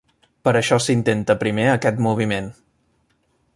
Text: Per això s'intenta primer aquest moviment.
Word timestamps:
Per 0.47 0.53
això 0.59 0.79
s'intenta 0.85 1.35
primer 1.45 1.67
aquest 1.73 2.01
moviment. 2.09 2.51